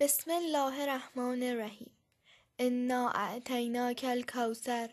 [0.00, 1.90] بسم الله الرحمن الرحیم.
[2.58, 4.90] انا اعطیناک الکوثر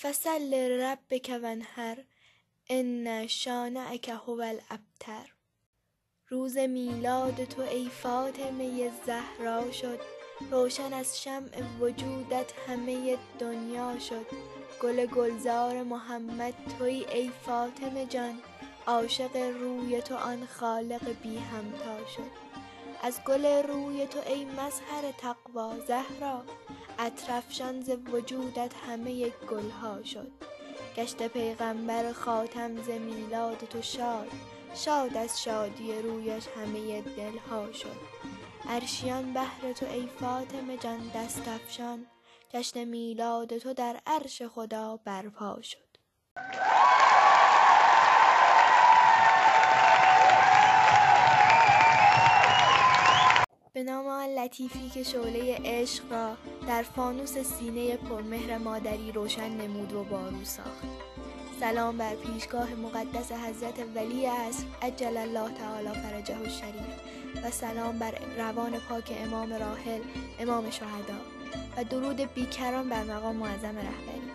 [0.00, 2.04] فصل لربک وانحر
[2.70, 5.34] ان شانئک هو الابتر.
[6.28, 10.00] روز میلاد تو ای فاطمه زهرا شد
[10.50, 14.26] روشن از شمع وجودت همه دنیا شد.
[14.82, 18.42] گل گلزار محمد تویی ای فاطمه جان
[18.86, 22.51] عاشق روی تو آن خالق بی همتا شد.
[23.02, 26.44] از گل روی تو ای مظهر تقوا زهرا
[26.98, 30.32] عطر افشان ز وجودت همه گلها شد.
[30.96, 34.28] گشت پیغمبر خاتم ز میلاد تو شاد
[34.74, 37.96] شاد از شادی رویش همه دلها شد.
[38.68, 42.06] عرشیان بهر تو ای فاطمه جان دست افشان
[42.54, 45.92] جشن میلاد تو در عرش خدا برپا شد.
[53.82, 56.36] نام آن لطیفی که شعله عشق را
[56.68, 60.84] در فانوس سینه پرمهر مادری روشن نمود و بارو ساخت.
[61.60, 67.00] سلام بر پیشگاه مقدس حضرت ولی عصر عجل الله تعالی فرجه الشریف.
[67.44, 70.00] و سلام بر روان پاک امام راحل
[70.40, 71.18] امام شهدا.
[71.76, 74.31] و درود بیکران بر مقام معظم رهبری.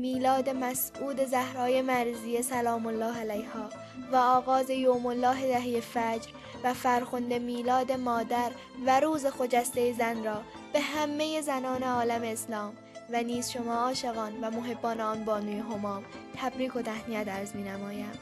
[0.00, 3.70] میلاد مسعود زهرای مرزی سلام الله علیها
[4.12, 6.30] و آغاز یوم الله دهی فجر
[6.64, 8.52] و فرخنده میلاد مادر
[8.86, 12.74] و روز خجسته زن را به همه زنان عالم اسلام
[13.10, 16.04] و نیز شما عاشقان و محبان آن بانوی همام
[16.36, 18.18] تبریک و تهنیت عرض می نمایم.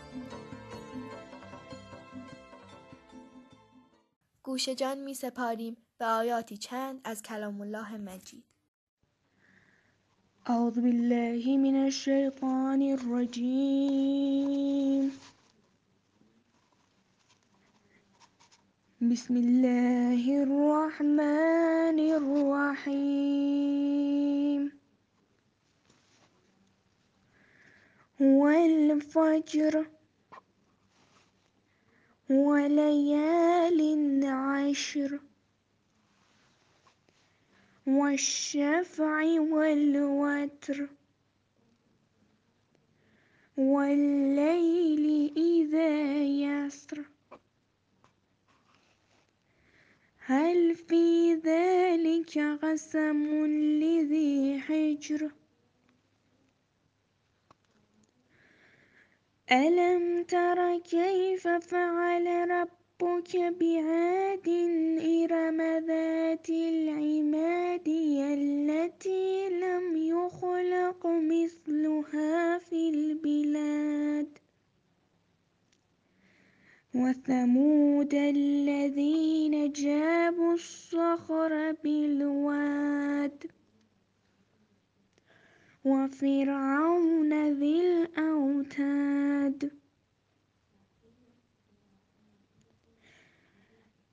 [4.43, 8.58] گوش جان می سپاریم به آیاتی چند از کلام الله مجید
[10.51, 14.41] أعوذ بالله من الشيطان الرجيم.
[19.01, 21.99] بسم الله الرحمن
[22.81, 23.43] الرحيم.
[28.21, 29.87] والفجر
[32.31, 33.81] وليال
[34.25, 35.28] عشر.
[37.88, 40.88] والشفع والوتر
[43.56, 47.04] والليل إذا يسر.
[50.19, 53.47] هل في ذلك قسم
[53.81, 55.31] لذي حجر؟
[59.53, 62.28] ألم تر كيف فعل
[63.03, 64.48] ربك بعاد
[64.98, 67.88] إرم ذات العماد
[68.38, 74.38] التي لم يخلق مثلها في البلاد.
[76.94, 83.47] وثمود الذين جابوا الصخر بالواد.
[85.84, 89.70] وفرعون ذي الأوتاد.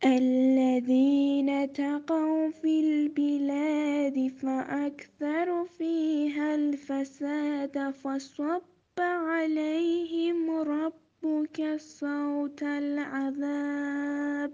[0.05, 8.61] الذين تقوا في البلاد فأكثروا فيها الفساد فصب
[8.99, 14.51] عليهم ربك صوت العذاب.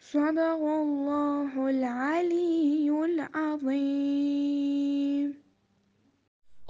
[0.00, 4.54] صدق الله العلي العظيم.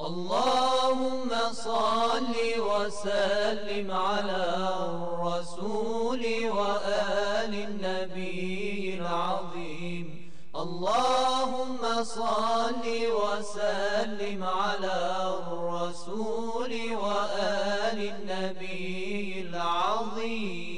[0.01, 4.45] اللهم صل وسلم على
[4.87, 10.07] الرسول وآل النبي العظيم.
[10.57, 12.85] اللهم صل
[13.21, 14.99] وسلم على
[15.39, 20.75] الرسول وآل النبي العظيم.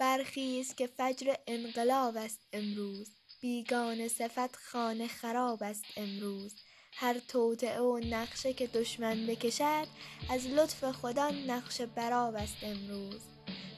[0.00, 3.25] برخیز که فجر انقلاب است امروز.
[3.46, 6.54] بیگانه صفت خانه خراب است امروز.
[6.92, 9.86] هر توطئه و نقشه که دشمن بکشد
[10.30, 13.20] از لطف خدا نقش براب است امروز.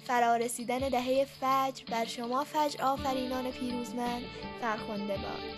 [0.06, 4.22] فرا رسیدن دهه فجر بر شما فجر آفرینان پیروزمند
[4.60, 5.54] فرخنده باد.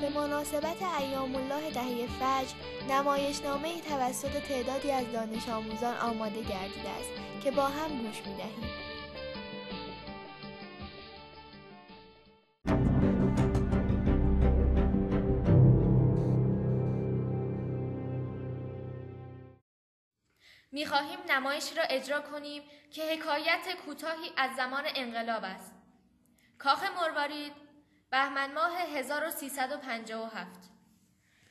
[0.00, 2.54] به مناسبت ایام الله دهه فجر
[2.90, 7.10] نمایشنامه توسط تعدادی از دانش آموزان آماده گردیده است
[7.44, 8.34] که با هم گوش می
[20.74, 20.84] دهیم.
[20.84, 25.72] می خواهیم نمایشی را اجرا کنیم که حکایت کوتاهی از زمان انقلاب است.
[26.58, 27.52] کاخ مروارید
[28.10, 30.60] بهمن ماه 1357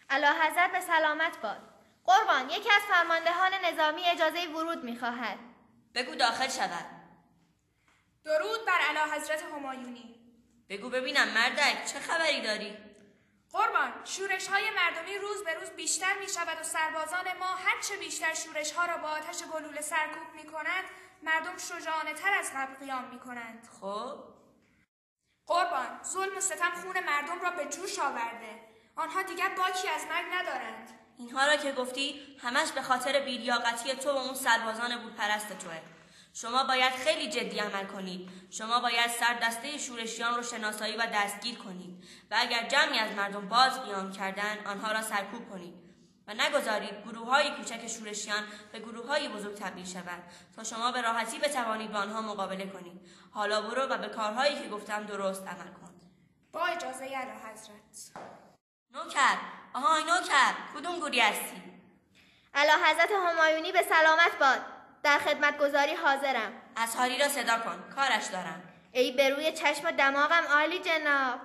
[0.10, 1.62] علا حضرت به سلامت باد.
[2.06, 5.38] قربان یکی از فرماندهان نظامی اجازه ورود می‌خواهد.
[5.96, 6.86] بگو داخل شود.
[8.26, 10.16] درود بر علا حضرت همایونی.
[10.70, 12.93] بگو ببینم مردک چه خبری داری؟
[13.54, 18.34] قربان شورش های مردمی روز به روز بیشتر می شود و سربازان ما هرچه بیشتر
[18.34, 20.84] شورش ها را با آتش گلوله سرکوب می کنند
[21.24, 24.24] مردم شجاعانه تر از قبل قیام می کنند خب؟
[25.48, 28.60] قربان ظلم و ستم خون مردم را به جوش آورده.
[28.96, 31.00] آنها دیگر باکی از مرگ ندارند.
[31.18, 35.82] اینها را که گفتی همش به خاطر بیلیاقتی تو و اون سربازان بودپرست توه.
[36.34, 38.30] شما باید خیلی جدی عمل کنید.
[38.50, 43.50] شما باید سر دسته شورشیان رو شناسایی و دستگیر کنید و اگر جمعی از مردم
[43.50, 45.74] باز قیام کردن آنها را سرکوب کنید.
[46.28, 50.24] و نگذارید گروه های کوچک شورشیان به گروه های بزرگ تبدیل شود
[50.56, 53.02] تا شما به راحتی بتوانید با آنها مقابله کنید.
[53.32, 55.94] حالا برو و به کارهایی که گفتم درست عمل کن.
[56.52, 58.24] با اجازه اعلی حضرت.
[58.92, 59.38] نوکر.
[59.74, 61.64] آهای نوکر کدوم گوری هستی؟
[62.54, 64.73] علا حضرت همایونی به سلامت باد.
[65.04, 66.52] در خدمتگذاری حاضرم.
[66.98, 67.94] هاری را صدا کن.
[67.96, 68.64] کارش دارم.
[68.92, 71.40] ای به روی چشم و دماغم عالی جناب.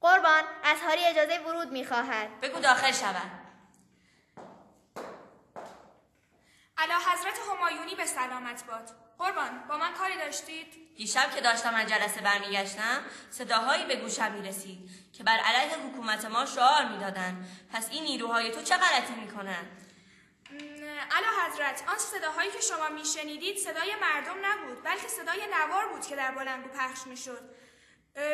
[0.00, 0.44] قربان
[0.86, 3.30] هاری اجازه ورود می‌خواهد بگو داخل شود
[6.78, 8.90] علا حضرت همایونی به سلامت باد.
[9.18, 14.90] قربان با من کاری داشتید؟ دیشب که داشتم از جلسه برمیگشتم صداهایی به گوشم می‌رسید
[15.12, 17.46] که بر علیه حکومت ما شعار می‌دادند.
[17.72, 19.89] پس این نیروهای تو چه غلطی می‌کنند؟
[21.10, 26.16] علا حضرت آن صداهایی که شما میشنیدید صدای مردم نبود بلکه صدای نوار بود که
[26.16, 27.54] در بلنگو پخش می‌شد.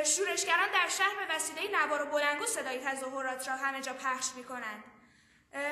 [0.05, 4.85] شورشگران در شهر به وسیله نوار و بلنگو صدای تظاهرات را همه جا پخش می‌کنند.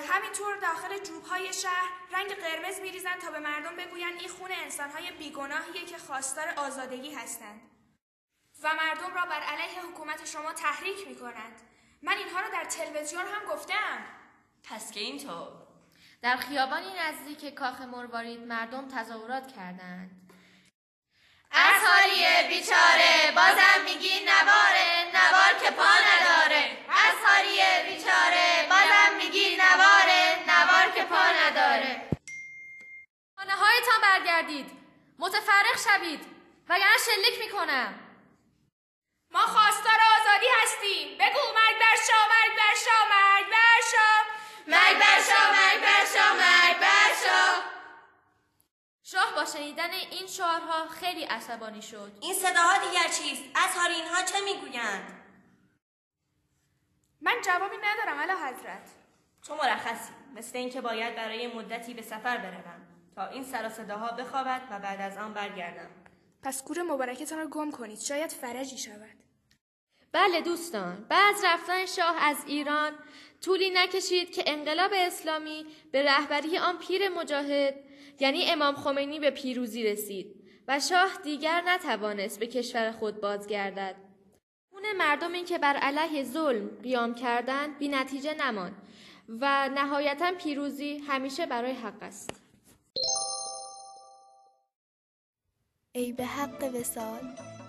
[0.08, 5.84] همینطور داخل جوبهای شهر رنگ قرمز میریزند تا به مردم بگویند این خون انسانهای بیگناهیه
[5.84, 7.70] که خواستار آزادگی هستند.
[8.62, 11.60] و مردم را بر علیه حکومت شما تحریک می‌کنند.
[12.02, 14.06] من اینها را در تلویزیون هم گفتم
[14.62, 15.63] پس که اینطور.
[16.24, 20.10] در خیابانی نزدیک کاخ مروارید مردم تظاهرات کردند.
[21.52, 26.78] اصحاریه بیچاره بازم میگی نواره نوار که پا نداره.
[26.88, 32.10] اصحاریه بیچاره بازم میگی نواره نوار که پا نداره.
[33.36, 34.70] خانه هایتان برگردید.
[35.18, 36.26] متفرق شوید.
[36.68, 37.94] وگرنه شلیک می‌کنم.
[39.30, 41.18] ما خواستار آزادی هستیم.
[41.18, 44.33] بگو مرگ بر شا مرگ بر شا مرگ بر شا.
[44.68, 47.62] مرگ بر شا مرگ بر شا مرگ بر شا.
[49.02, 52.12] شاه با شنیدن این شعارها خیلی عصبانی شد.
[52.20, 55.24] این صداها دیگر چیست؟ از اینها چه می‌گویند؟
[57.20, 58.90] من جوابی ندارم الا حضرت.
[59.42, 60.12] تو مرخصی.
[60.34, 65.00] مثل اینکه باید برای مدتی به سفر بروم تا این سر صداها بخوابد و بعد
[65.00, 65.90] از آن برگردم.
[66.42, 69.24] پس گور مبارکتان را گم کنید شاید فرجی شود.
[70.12, 72.98] بله دوستان بعد رفتن شاه از ایران
[73.44, 77.74] طولی نکشید که انقلاب اسلامی به رهبری آن پیر مجاهد
[78.20, 80.34] یعنی امام خمینی به پیروزی رسید
[80.68, 83.94] و شاه دیگر نتوانست به کشور خود بازگردد.
[84.70, 88.82] خون مردمی که بر علیه ظلم قیام کردند بی نتیجه نماند
[89.28, 92.30] و نهایتا پیروزی همیشه برای حق است.
[95.92, 97.20] ای به حق وسال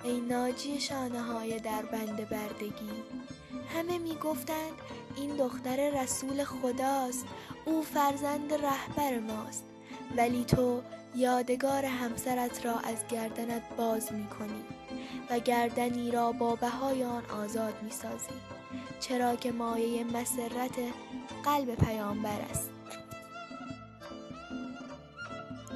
[0.04, 3.04] ای ناجی شانه های در بند بردگی
[3.74, 4.74] همه می گفتند
[5.16, 7.26] این دختر رسول خداست.
[7.66, 9.64] او فرزند رهبر ماست.
[10.18, 10.82] ولی تو
[11.16, 14.64] یادگار همسرت را از گردنت باز می کنی
[15.30, 18.36] و گردنی را با بهای آن آزاد می سازی
[19.00, 20.80] چرا که مایه مسرت
[21.44, 22.70] قلب پیامبر است.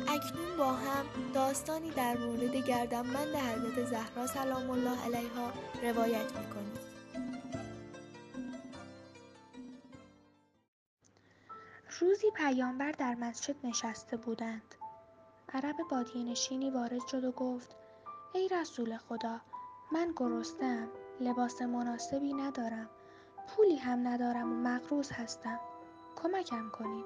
[0.08, 5.52] اکنون با هم داستانی در مورد گردنبند حضرت زهرا سلام الله علیها
[5.84, 6.89] روایت می‌کنیم.
[12.02, 14.76] روزی پیامبر در مسجد نشسته بودند.
[15.54, 17.76] عرب بادیه نشینی وارد شد و گفت
[18.34, 19.42] ای رسول خدا
[19.92, 20.88] من گرستم
[21.20, 22.90] لباس مناسبی ندارم
[23.48, 25.60] پولی هم ندارم و مغروز هستم.
[26.16, 27.06] کمکم کنید.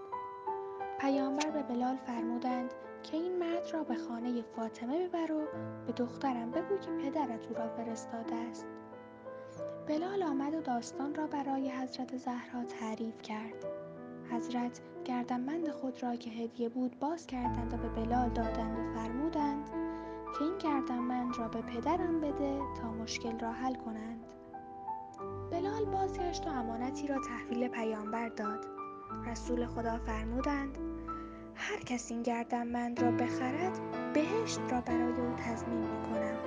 [0.99, 2.73] پیامبر به بلال فرمودند
[3.03, 5.41] که این مرد را به خانه فاطمه ببر و
[5.87, 8.67] به دخترم بگو که پدرت او را فرستاده است.
[9.87, 13.82] بلال آمد و داستان را برای حضرت زهرا تعریف کرد.
[14.31, 19.69] حضرت گردنبند خود را که هدیه بود باز کردند و به بلال دادند و فرمودند
[20.37, 24.23] که این گردنبند را به پدرم بده تا مشکل را حل کنند.
[25.51, 28.65] بلال بازگشت و امانتی را تحویل پیامبر داد.
[29.27, 30.77] رسول خدا فرمودند
[31.55, 33.79] هر کس این گردنبند را بخرد
[34.13, 36.37] بهشت را برای او تضمین می‌کنم.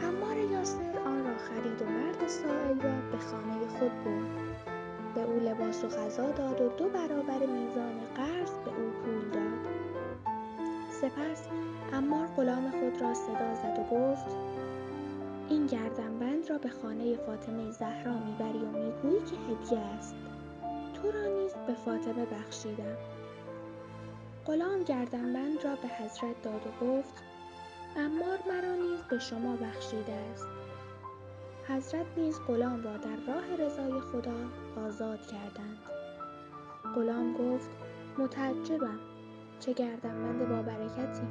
[0.00, 4.71] امار یاسر آن را خرید و مرد سائل را به خانه خود برد.
[5.14, 9.72] به او لباس و غذا داد و دو برابر میزان قرض به او پول داد.
[10.90, 11.48] سپس
[11.92, 14.36] امار غلام خود را صدا زد و گفت
[15.48, 20.14] این گردنبند را به خانه فاطمه زهرا می‌بری و می‌گویی که هدیه است.
[20.94, 22.96] تو را نیز به فاطمه بخشیدم.
[24.46, 27.22] غلام گردنبند را به حضرت داد و گفت
[27.96, 30.51] امار مرا نیز به شما بخشیده است.
[31.68, 34.34] حضرت نیز غلام را در راه رضای خدا
[34.86, 35.78] آزاد کردند.
[36.94, 37.70] غلام گفت
[38.18, 38.98] متعجبم
[39.60, 41.26] چه گردنبند با برکتی.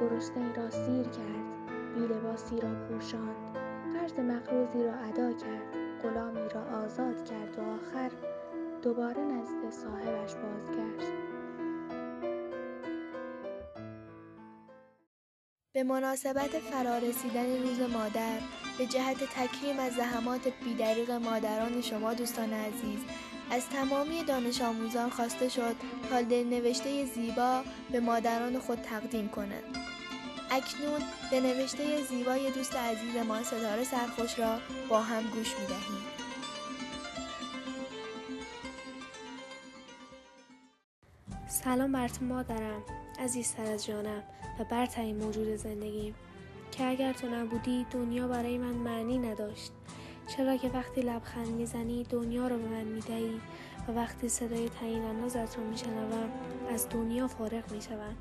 [0.00, 3.56] گرسنه را سیر کرد بی لباسی را پوشاند
[3.94, 8.10] قرض مقروضی را ادا کرد غلامی را آزاد کرد و آخر
[8.82, 11.12] دوباره نزد صاحبش بازگشت.
[15.72, 18.38] به مناسبت فرارسیدن روز مادر
[18.78, 22.98] به جهت تکریم از زحمات بیدریق مادران شما دوستان عزیز
[23.50, 25.76] از تمامی دانش آموزان خواسته شد
[26.10, 29.76] تا نوشته زیبا به مادران خود تقدیم کنند.
[30.50, 36.02] اکنون به نوشته زیبای دوست عزیز ما ستاره سرخوش را با هم گوش می دهیم.
[41.48, 42.82] سلام بر تو مادرم
[43.18, 44.22] عزیزتر از جانم
[44.60, 46.14] و برترین موجود زندگیم
[46.78, 49.72] که اگر تو نبودی دنیا برای من معنی نداشت.
[50.26, 53.40] چرا که وقتی لبخند می‌زنی دنیا رو به من می‌دهی
[53.88, 56.30] و وقتی صدای تعیین اندازت رو میشنوم
[56.74, 58.16] از دنیا فارغ می‌شوم.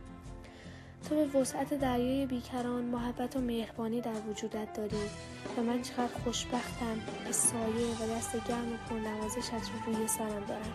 [1.09, 5.09] تو به وسعت دریای بیکران محبت و مهربانی در وجودت داری
[5.57, 10.73] و من چقدر خوشبختم که سایه و دست گرم و پرنوازشت رو روی سرم دارم.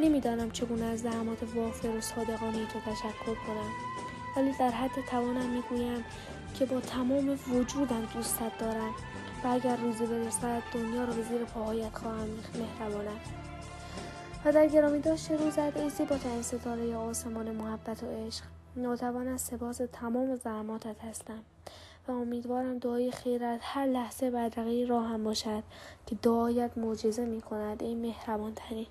[0.00, 3.70] نمی‌دانم چگونه از زحمات وافر و صادقانه تو تشکر کنم.
[4.36, 6.04] ولی در حد توانم می‌گویم
[6.58, 8.94] که با تمام وجودم دوستت دارم
[9.44, 13.20] و اگر روزی برسد دنیا رو به زیر پاهایت خواهم مهربانم.
[14.44, 18.44] و در گرامی داشته روزت ای زیباترین ستاره آسمان محبت و عشق.
[18.76, 21.42] ناتوان از سپاس تمام زحماتت هستم
[22.08, 25.62] و امیدوارم دعای خیرت هر لحظه بدرقه راهم باشد
[26.06, 28.86] که دعایت معجزه می کند ای مهربان ترین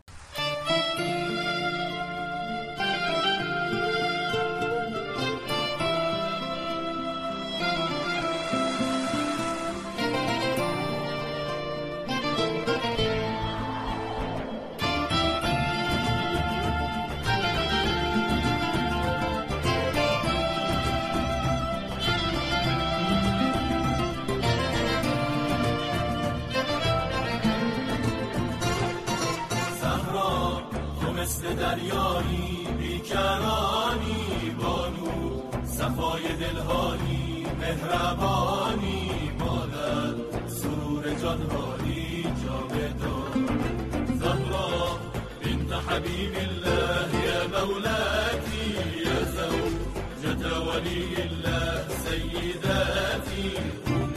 [44.22, 45.00] زهراء
[45.46, 48.70] بنت حبيب الله يا مولاتي
[49.06, 53.50] يا زوجة ولي الله سيداتي
[53.88, 54.12] هم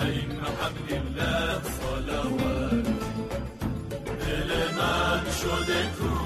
[0.00, 2.86] أئمة حبل الله صلوات
[4.48, 6.21] لمن شدتم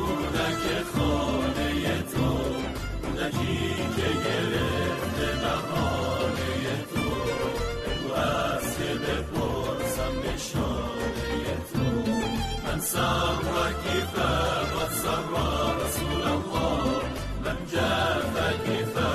[12.86, 14.12] سر کیف
[14.74, 15.32] قد سر
[15.78, 17.02] رسول الله
[17.44, 19.05] من جف کیف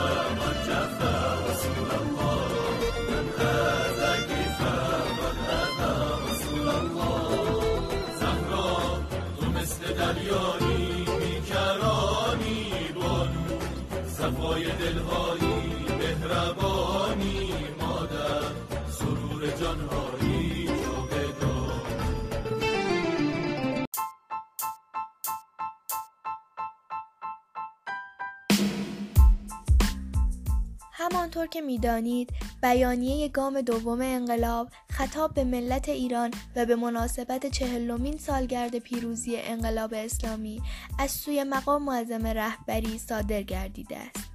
[31.52, 32.30] که می‌دانید
[32.62, 39.94] بیانیه گام دوم انقلاب خطاب به ملت ایران و به مناسبت چهلمین سالگرد پیروزی انقلاب
[39.94, 40.62] اسلامی
[41.00, 44.31] از سوی مقام معظم رهبری صادر گردیده است.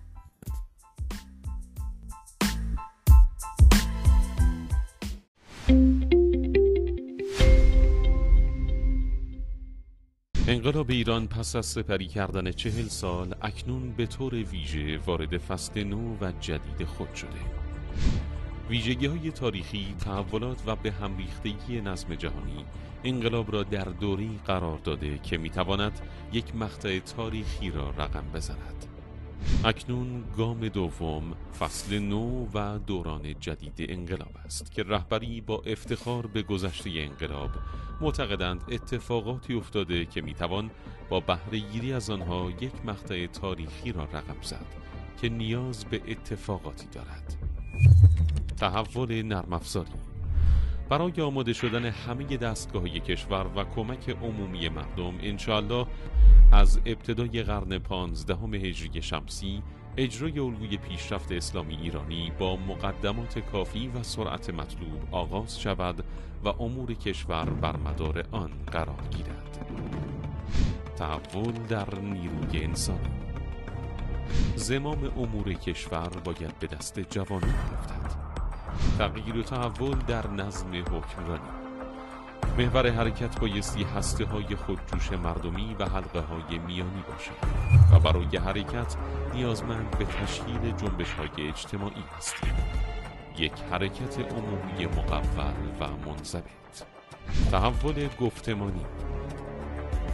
[10.56, 16.16] انقلاب ایران پس از سپری کردن چهل سال اکنون به طور ویژه وارد فصل نو
[16.20, 17.28] و جدید خود شده.
[18.68, 22.64] ویژگی های تاریخی، تحولات و به هم ریختگی نظم جهانی
[23.04, 26.00] انقلاب را در دوری قرار داده که می‌تواند
[26.32, 28.95] یک مقطع تاریخی را رقم بزند.
[29.66, 31.22] اکنون گام دوم
[31.58, 37.50] فصل نو و دوران جدید انقلاب است که رهبری با افتخار به گذشته انقلاب
[38.00, 40.70] معتقدند اتفاقاتی افتاده که می‌توان
[41.08, 44.66] با بهره گیری از آنها یک مقطع تاریخی را رقم زد
[45.20, 47.36] که نیاز به اتفاقاتی دارد.
[48.56, 49.92] تحول نرم افزاری
[50.88, 55.86] برای آماده شدن همه دستگاه کشور و کمک عمومی مردم انشاءالله
[56.52, 59.62] از ابتدای قرن پانزدهم هجری شمسی
[59.96, 66.04] اجرای الگوی پیشرفت اسلامی ایرانی با مقدمات کافی و سرعت مطلوب آغاز شود
[66.44, 69.66] و امور کشور بر مدار آن قرار گیرد.
[70.96, 72.98] تحول در نیروی انسانی
[74.56, 77.95] زمام امور کشور باید به دست جوانان بیفتد
[78.98, 81.50] تغییر و تحول در نظم حکمرانی.
[82.58, 87.32] محور حرکت بایستی هسته های خودجوش مردمی و حلقه های میانی باشد
[87.92, 88.96] و برای حرکت
[89.34, 92.54] نیازمند به تشکیل جنبش های اجتماعی هستیم.
[93.38, 96.84] یک حرکت عمومی مقبل و منضبط.
[97.50, 98.84] تحول گفتمانی.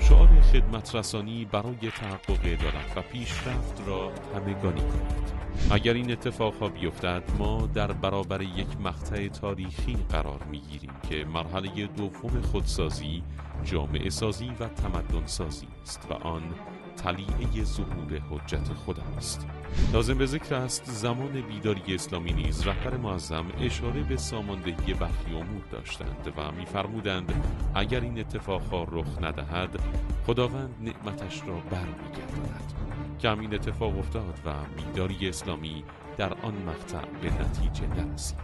[0.09, 5.33] شعار خدمت رسانی برای تحقق عدالت و پیشرفت را همگانی کنید.
[5.71, 11.25] اگر این اتفاق ها بیفتد ما در برابر یک مقطع تاریخی قرار می گیریم که
[11.25, 13.23] مرحله دوم خودسازی
[13.65, 16.43] جامعه سازی و تمدن سازی است و آن
[17.05, 19.47] طلیعه ظهور حجت خدا است.
[19.93, 25.63] لازم به ذکر است زمان بیداری اسلامی نیز رهبر معظم اشاره به ساماندهی برخی امور
[25.71, 27.33] داشتند و میفرمودند
[27.75, 29.81] اگر این اتفاقها رخ ندهد
[30.27, 32.73] خداوند نعمتش را برمیگرداند.
[33.19, 35.85] که همین اتفاق افتاد و بیداری اسلامی
[36.19, 38.39] در آن مقطع به نتیجه نرسید.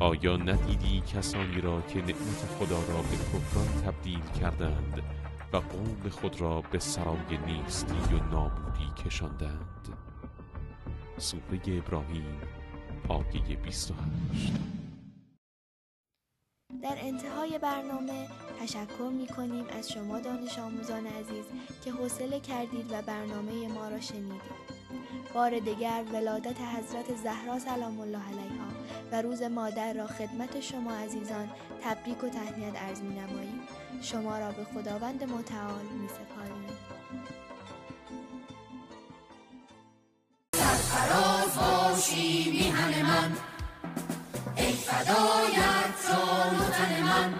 [0.00, 5.02] آیا ندیدی کسانی را که نعمت خدا را به کفران تبدیل کردند
[5.52, 9.88] و قوم خود را به سرای نیستی و نابودی کشاندند
[11.16, 12.40] سوره ابراهیم
[13.08, 14.52] آیه 28
[16.82, 18.26] در انتهای برنامه
[18.60, 21.44] تشکر می کنیم از شما دانش آموزان عزیز
[21.84, 24.68] که حوصله کردید و برنامه ما را شنیدید.
[25.34, 28.66] بار دیگر ولادت حضرت زهرا سلام الله علیها
[29.12, 31.48] و روز مادر را خدمت شما عزیزان
[31.82, 33.60] تبریک و تهنیت عرض می نماییم.
[34.02, 36.78] شما را به خداوند متعال می سپاریم.
[40.54, 43.32] سرفراز باشی میهن من
[44.56, 47.34] ای فدایت جان و تن من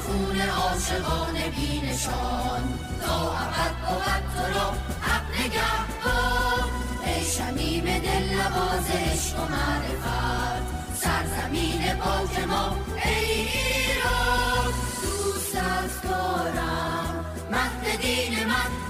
[0.00, 2.78] خون عاشقان بینشان.
[3.06, 6.64] تا ابد بود تو را حق نگهدار
[7.06, 10.62] ای شمیم دل نواز عشق و معرفت.
[10.94, 14.72] سرزمین پاک ما ای ایران.
[15.02, 17.24] دوستت دارم.
[17.50, 18.85] مهد دین من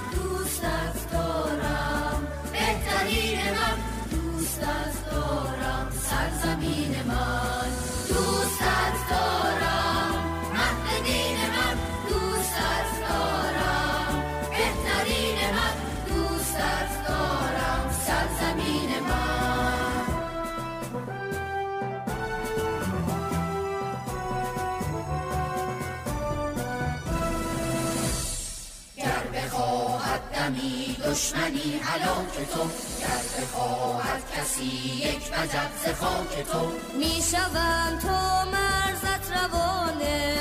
[30.46, 32.62] دمی دشمنی هلاک تو.
[33.00, 36.72] گر بخواهد کسی یک وجب ز خاک تو.
[36.98, 40.35] می‌شوم تو مرزت روانه.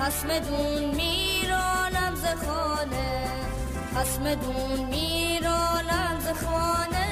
[0.00, 3.28] خسم دون میرانم ز خانه.
[3.96, 7.08] خسم دون میرانم ز خانه.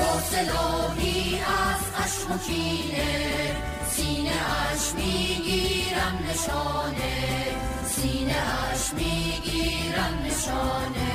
[0.00, 3.56] با سلاحی از خشم و کینه.
[3.90, 7.63] سینه اش می‌گیرم نشانه.
[8.04, 8.36] سینه
[8.72, 11.12] اش می‌گیرم نشانه.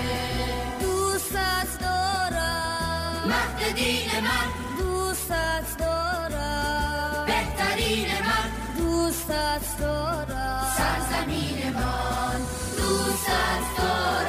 [0.82, 3.24] دوستت دارم.
[3.28, 4.50] مهد دین من.
[4.80, 7.26] دوستت دارم.
[7.28, 8.50] بهترین من.
[8.78, 10.66] دوستت دارم.
[10.78, 12.42] سرزمین من.
[12.78, 14.29] دوستت دارم.